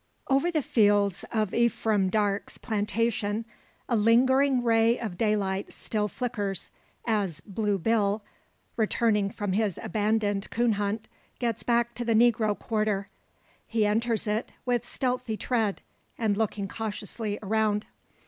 Over 0.29 0.49
the 0.49 0.63
fields 0.63 1.23
of 1.31 1.53
Ephraim 1.53 2.09
Darke's 2.09 2.57
plantation 2.57 3.45
a 3.87 3.95
lingering 3.95 4.63
ray 4.63 4.97
of 4.99 5.15
daylight 5.15 5.71
still 5.71 6.07
flickers, 6.07 6.71
as 7.05 7.39
Blue 7.41 7.77
Bill, 7.77 8.23
returning 8.77 9.29
from 9.29 9.53
his 9.53 9.77
abandoned 9.79 10.49
coon 10.49 10.71
hunt, 10.71 11.07
gets 11.37 11.61
back 11.61 11.93
to 11.93 12.03
the 12.03 12.15
negro 12.15 12.57
quarter. 12.57 13.09
He 13.67 13.85
enters 13.85 14.25
it, 14.25 14.51
with 14.65 14.87
stealthy 14.89 15.37
tread, 15.37 15.81
and 16.17 16.35
looking 16.35 16.67
cautiously 16.67 17.37
around. 17.43 17.85